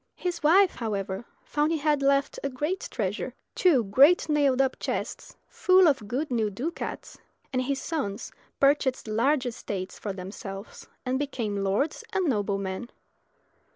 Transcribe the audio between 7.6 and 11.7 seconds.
his sons purchased large estates for themselves, and became